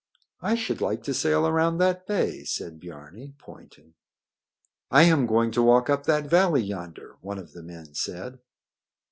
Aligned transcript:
"I 0.41 0.55
should 0.55 0.81
like 0.81 1.03
to 1.03 1.13
sail 1.13 1.45
around 1.45 1.77
that 1.77 2.07
bay," 2.07 2.43
said 2.43 2.79
Biarni, 2.79 3.35
pointing. 3.37 3.93
"I 4.89 5.03
am 5.03 5.27
going 5.27 5.51
to 5.51 5.61
walk 5.61 5.91
up 5.91 6.07
that 6.07 6.25
valley 6.27 6.63
yonder," 6.63 7.17
one 7.21 7.37
of 7.37 7.53
the 7.53 7.61
men 7.61 7.93
said. 7.93 8.39